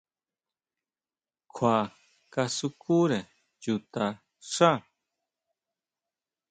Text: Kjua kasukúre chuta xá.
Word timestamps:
Kjua 1.53 1.75
kasukúre 2.33 3.19
chuta 3.61 4.05
xá. 4.51 4.71